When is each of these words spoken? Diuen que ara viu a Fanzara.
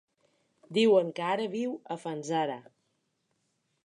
Diuen 0.77 1.11
que 1.19 1.27
ara 1.33 1.45
viu 1.55 1.75
a 1.97 1.97
Fanzara. 2.05 2.57